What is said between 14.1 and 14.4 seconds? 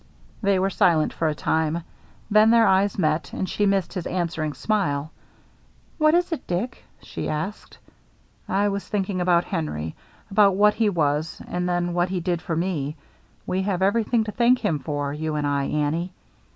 to